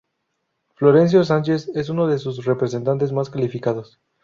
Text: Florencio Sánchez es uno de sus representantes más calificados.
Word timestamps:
Florencio 0.73 1.23
Sánchez 1.23 1.69
es 1.75 1.89
uno 1.89 2.07
de 2.07 2.17
sus 2.17 2.43
representantes 2.45 3.11
más 3.11 3.29
calificados. 3.29 3.99